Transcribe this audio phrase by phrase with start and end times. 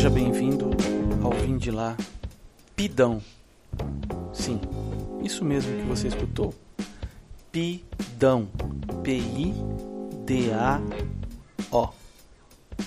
[0.00, 0.70] Seja bem-vindo
[1.22, 1.94] ao Vim de Lá
[2.74, 3.20] Pidão.
[4.32, 4.58] Sim,
[5.22, 6.54] isso mesmo que você escutou.
[7.52, 8.48] Pidão.
[9.02, 9.58] P-I-D-A-O.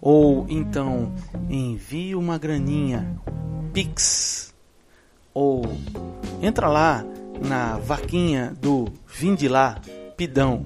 [0.00, 1.12] Ou então
[1.50, 3.18] envie uma graninha
[3.72, 4.54] Pix
[5.32, 5.64] ou
[6.40, 7.04] entra lá
[7.44, 9.80] na vaquinha do Vindilá
[10.16, 10.64] Pidão.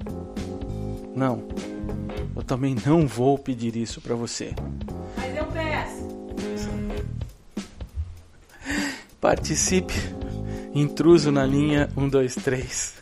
[1.17, 1.43] Não,
[2.49, 4.55] também não vou pedir isso para você.
[5.17, 6.09] Mas eu peço.
[9.21, 9.93] Participe,
[10.75, 12.95] intruso na linha 123.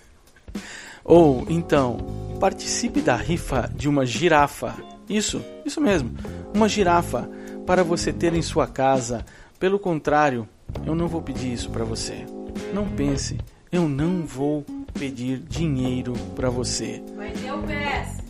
[1.04, 1.98] Ou então,
[2.40, 4.74] participe da rifa de uma girafa.
[5.08, 6.10] Isso, isso mesmo,
[6.52, 7.30] uma girafa
[7.64, 9.24] para você ter em sua casa.
[9.60, 10.48] Pelo contrário,
[10.84, 12.26] eu não vou pedir isso para você.
[12.74, 13.38] Não pense,
[13.70, 17.00] eu não vou pedir dinheiro para você.
[17.16, 18.25] Mas eu peço.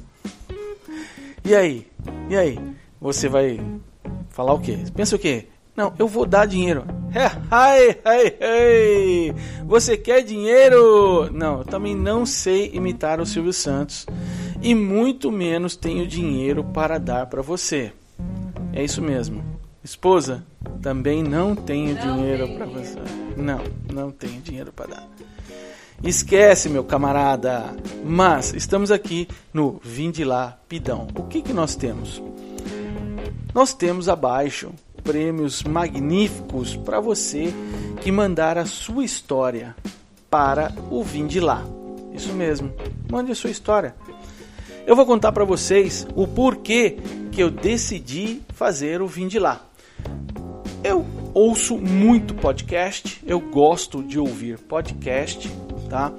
[1.47, 1.87] E aí?
[2.29, 2.59] E aí?
[3.01, 3.61] Você vai
[4.31, 4.79] falar o quê?
[4.97, 5.47] Pensa o quê?
[5.77, 6.85] Não, eu vou dar dinheiro.
[7.49, 9.35] Ai, ai, ai.
[9.65, 11.31] Você quer dinheiro?
[11.33, 14.07] Não, eu também não sei imitar o Silvio Santos
[14.61, 17.93] e muito menos tenho dinheiro para dar para você.
[18.73, 19.45] É isso mesmo.
[19.85, 20.45] Esposa,
[20.83, 22.99] também não tenho Não dinheiro para você.
[23.37, 23.61] Não,
[23.93, 25.09] não tenho dinheiro para dar.
[26.05, 27.75] Esquece, meu camarada.
[28.05, 31.09] Mas estamos aqui no Vinde lá Pidão.
[31.15, 32.23] O que, que nós temos?
[33.55, 34.71] Nós temos abaixo
[35.03, 37.53] prêmios magníficos para você
[38.03, 39.75] que mandar a sua história
[40.29, 41.65] para o Vinde lá.
[42.13, 42.73] Isso mesmo.
[43.11, 43.95] Mande a sua história.
[44.87, 46.99] Eu vou contar para vocês o porquê
[47.33, 49.65] que eu decidi fazer o Vinde lá.
[50.85, 51.05] Eu
[51.35, 55.51] ouço muito podcast, eu gosto de ouvir podcast,
[55.87, 56.13] tá?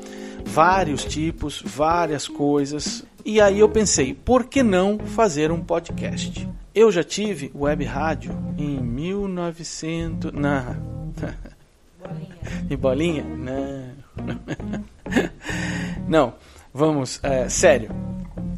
[0.46, 3.04] Vários tipos, várias coisas.
[3.26, 6.48] E aí eu pensei, por que não fazer um podcast?
[6.74, 10.78] Eu já tive web rádio em 1900, na
[12.78, 12.78] Bolinha.
[12.78, 13.24] bolinha?
[13.24, 13.98] Não.
[16.08, 16.34] Não,
[16.74, 17.90] vamos, é, sério.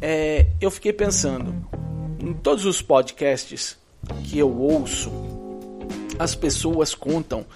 [0.00, 1.54] É, eu fiquei pensando,
[2.20, 3.76] em todos os podcasts
[4.24, 5.10] que eu ouço,
[6.20, 7.46] as pessoas contam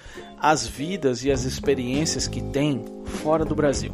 [0.41, 3.93] as vidas e as experiências que têm fora do Brasil.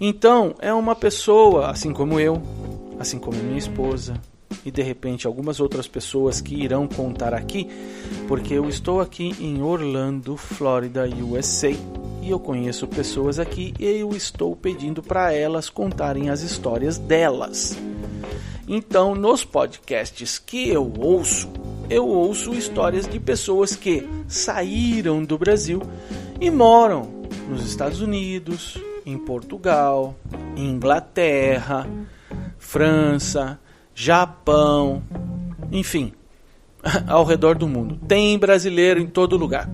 [0.00, 2.42] Então, é uma pessoa, assim como eu,
[2.98, 4.20] assim como minha esposa,
[4.66, 7.68] e de repente algumas outras pessoas que irão contar aqui,
[8.26, 11.70] porque eu estou aqui em Orlando, Flórida, USA,
[12.20, 17.78] e eu conheço pessoas aqui e eu estou pedindo para elas contarem as histórias delas.
[18.66, 21.48] Então, nos podcasts que eu ouço,
[21.92, 25.82] eu ouço histórias de pessoas que saíram do Brasil
[26.40, 30.16] e moram nos Estados Unidos, em Portugal,
[30.56, 31.86] Inglaterra,
[32.58, 33.60] França,
[33.94, 35.02] Japão,
[35.70, 36.14] enfim,
[37.06, 37.98] ao redor do mundo.
[38.08, 39.68] Tem brasileiro em todo lugar.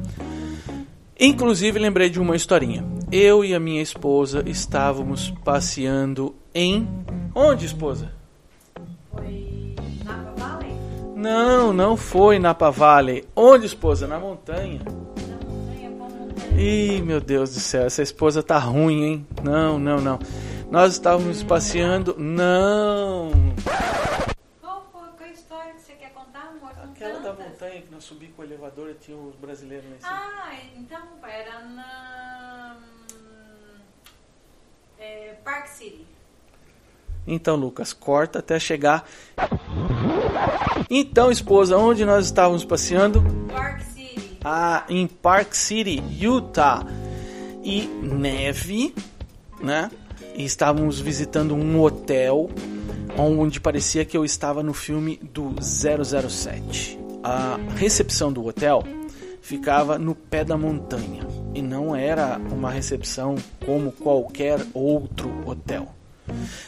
[1.21, 2.85] Inclusive, lembrei de uma historinha.
[3.13, 6.89] Eu e a minha esposa estávamos passeando em.
[7.33, 8.18] Onde, esposa?
[11.19, 13.29] Não, não foi Napa Valley.
[13.35, 14.07] Onde, esposa?
[14.07, 14.81] Na montanha.
[16.57, 19.27] Ih, meu Deus do céu, essa esposa tá ruim, hein?
[19.43, 20.21] Não, não, não.
[20.71, 22.15] Nós estávamos passeando.
[22.17, 23.33] Não!
[24.61, 26.71] Qual foi a história que você quer contar, amor?
[26.85, 27.49] Aquela da tantas.
[27.49, 30.13] montanha que nós subimos com o elevador e tinha os brasileiros lá em cima.
[30.13, 32.77] Ah, então era na.
[35.01, 36.07] É, Park City.
[37.27, 39.05] Então, Lucas, corta até chegar.
[40.91, 43.23] Então, esposa, onde nós estávamos passeando?
[43.49, 44.39] Park City.
[44.45, 46.85] Ah, em Park City, Utah.
[47.63, 48.95] E neve,
[49.61, 49.91] né?
[50.35, 52.49] E estávamos visitando um hotel
[53.17, 56.99] onde parecia que eu estava no filme do 007.
[57.23, 58.85] A recepção do hotel
[59.43, 63.35] ficava no pé da montanha e não era uma recepção
[63.65, 65.89] como qualquer outro hotel.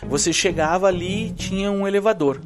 [0.08, 2.40] Você chegava ali e tinha um elevador.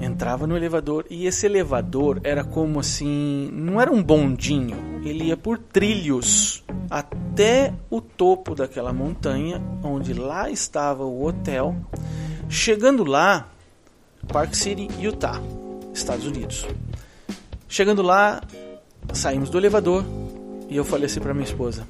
[0.00, 5.36] Entrava no elevador e esse elevador era como assim, não era um bondinho, ele ia
[5.36, 11.76] por trilhos até o topo daquela montanha, onde lá estava o hotel.
[12.48, 13.48] Chegando lá,
[14.26, 15.40] Park City, Utah,
[15.92, 16.66] Estados Unidos.
[17.68, 18.42] Chegando lá,
[19.12, 20.04] saímos do elevador
[20.68, 21.86] e eu falei assim para minha esposa: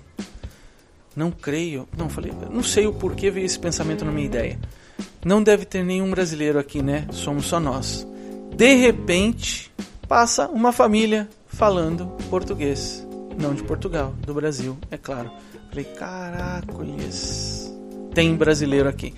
[1.14, 1.88] Não creio.
[1.96, 4.58] Não, falei, não sei o porquê veio esse pensamento na minha ideia.
[5.25, 7.06] Não deve ter nenhum brasileiro aqui, né?
[7.11, 8.06] Somos só nós.
[8.55, 9.70] De repente,
[10.08, 13.06] passa uma família falando português.
[13.38, 15.31] Não de Portugal, do Brasil, é claro.
[15.70, 17.73] Falei, caracoles,
[18.12, 19.14] tem brasileiro aqui.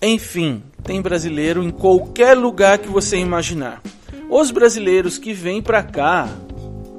[0.00, 3.82] Enfim, tem brasileiro em qualquer lugar que você imaginar.
[4.28, 6.28] Os brasileiros que vêm para cá,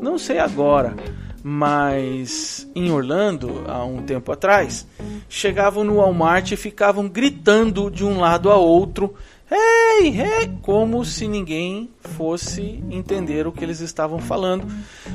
[0.02, 0.96] não sei agora,
[1.44, 4.88] mas em Orlando, há um tempo atrás,
[5.30, 9.14] chegavam no Walmart e ficavam gritando de um lado a outro
[9.50, 14.68] Hey, hey, como se ninguém fosse entender o que eles estavam falando,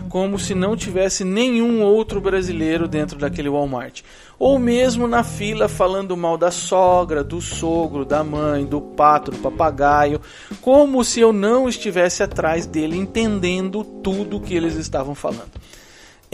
[0.09, 4.01] como se não tivesse nenhum outro brasileiro dentro daquele Walmart.
[4.39, 9.37] Ou mesmo na fila falando mal da sogra, do sogro, da mãe, do pato, do
[9.37, 10.19] papagaio,
[10.63, 15.53] como se eu não estivesse atrás dele entendendo tudo o que eles estavam falando.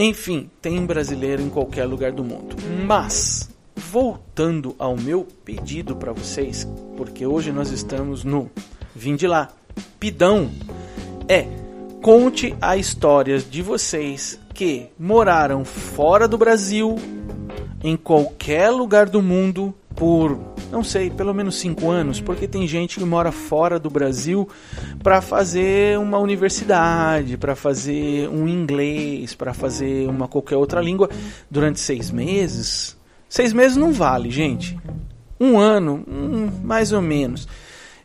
[0.00, 2.54] Enfim, tem brasileiro em qualquer lugar do mundo.
[2.86, 8.48] Mas voltando ao meu pedido para vocês, porque hoje nós estamos no
[8.94, 9.48] Vinde lá,
[9.98, 10.50] Pidão,
[11.28, 11.46] é
[12.00, 16.94] conte a história de vocês que moraram fora do Brasil,
[17.82, 20.38] em qualquer lugar do mundo, por,
[20.70, 24.48] não sei, pelo menos cinco anos, porque tem gente que mora fora do Brasil
[25.02, 31.10] para fazer uma universidade, para fazer um inglês, para fazer uma qualquer outra língua
[31.50, 32.96] durante seis meses,
[33.28, 34.78] Seis meses não vale, gente.
[35.38, 37.46] Um ano, hum, mais ou menos.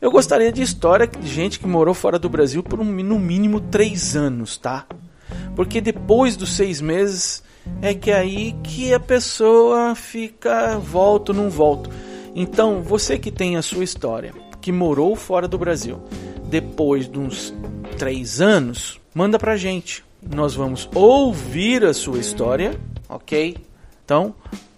[0.02, 3.62] Eu gostaria de história de gente que morou fora do Brasil por um, no mínimo
[3.62, 4.86] três anos, tá?
[5.56, 7.42] Porque depois dos seis meses
[7.82, 11.90] é que é aí que a pessoa fica volto, não volto.
[12.36, 16.02] Então, você que tem a sua história, que morou fora do Brasil,
[16.46, 17.54] depois de uns
[17.98, 20.04] três anos, manda pra gente.
[20.22, 22.80] Nós vamos ouvir a sua história,
[23.10, 23.58] ok?
[24.04, 24.34] Então,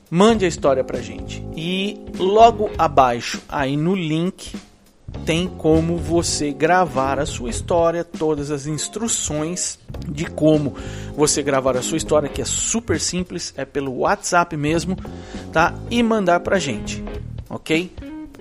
[0.09, 1.45] mande a história pra gente.
[1.55, 4.55] E logo abaixo, aí no link,
[5.25, 10.75] tem como você gravar a sua história, todas as instruções de como
[11.15, 14.97] você gravar a sua história, que é super simples, é pelo WhatsApp mesmo,
[15.51, 15.73] tá?
[15.89, 17.03] E mandar pra gente,
[17.49, 17.91] ok?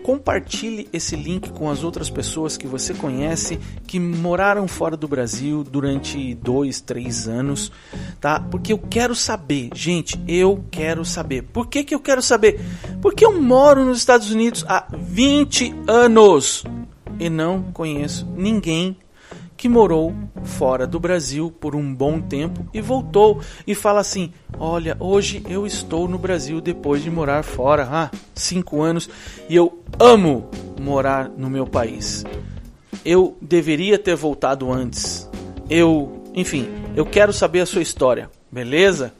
[0.04, 5.64] Compartilhe esse link com as outras pessoas que você conhece que moraram fora do Brasil
[5.64, 7.72] durante dois, três anos,
[8.20, 8.38] tá?
[8.38, 11.44] Porque eu quero saber, gente, eu quero saber.
[11.44, 12.60] Por que, que eu quero saber?
[13.00, 16.64] Porque eu moro nos Estados Unidos há 20 anos
[17.18, 18.98] e não conheço ninguém
[19.64, 20.12] que morou
[20.42, 25.66] fora do Brasil por um bom tempo e voltou e fala assim: Olha, hoje eu
[25.66, 29.08] estou no Brasil depois de morar fora há cinco anos
[29.48, 32.26] e eu amo morar no meu país.
[33.06, 35.26] Eu deveria ter voltado antes.
[35.70, 39.14] Eu, enfim, eu quero saber a sua história, beleza?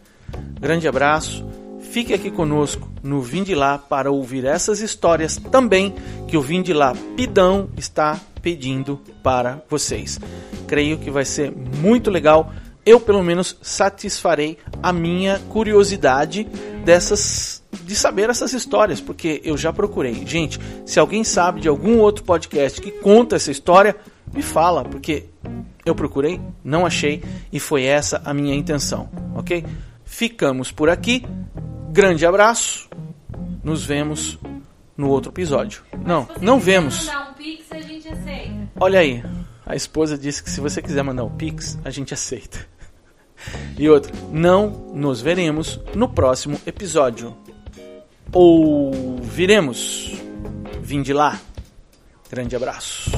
[0.61, 1.43] Grande abraço.
[1.81, 5.95] Fique aqui conosco no Vinde Lá para ouvir essas histórias também
[6.29, 10.21] que o Vinde Lá Pidão está pedindo para vocês.
[10.69, 12.53] Creio que vai ser muito legal.
[12.85, 16.45] Eu, pelo menos, satisfarei a minha curiosidade
[16.85, 20.27] dessas de saber essas histórias, porque eu já procurei.
[20.27, 23.97] Gente, se alguém sabe de algum outro podcast que conta essa história,
[24.33, 25.25] me fala, porque
[25.85, 29.65] eu procurei, não achei e foi essa a minha intenção, ok?
[30.05, 31.27] Ficamos por aqui.
[31.91, 32.89] Grande abraço.
[33.63, 34.39] Nos vemos
[34.97, 35.83] no outro episódio.
[36.05, 37.11] Não, não vemos.
[38.79, 39.23] Olha aí,
[39.65, 42.67] a esposa disse que se você quiser mandar um pix, a gente aceita.
[43.77, 47.37] E outra, não nos veremos no próximo episódio.
[48.33, 50.15] Ouviremos.
[50.81, 51.39] Vim de lá.
[52.31, 53.11] Grande abraço.